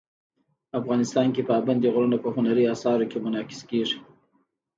افغانستان 0.79 1.27
کې 1.35 1.47
پابندي 1.49 1.87
غرونه 1.93 2.17
په 2.23 2.29
هنري 2.35 2.63
اثارو 2.73 3.09
کې 3.11 3.17
منعکس 3.25 3.59
کېږي. 3.69 3.99